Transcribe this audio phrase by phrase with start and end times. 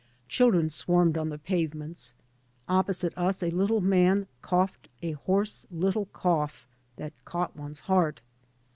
[0.27, 2.15] Children swarmed on the pavements.
[2.67, 8.21] Opposite us a little man coughed a hoarse little cough that caught one's heart.